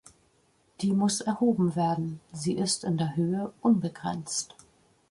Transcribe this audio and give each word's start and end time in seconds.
Die 0.81 0.93
muss 0.93 1.21
erhoben 1.21 1.75
werden, 1.75 2.21
sie 2.33 2.53
ist 2.53 2.85
in 2.85 2.97
der 2.97 3.15
Höhe 3.15 3.53
unbegrenzt. 3.61 4.55